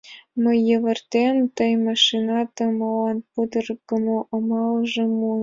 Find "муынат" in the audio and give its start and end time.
5.19-5.39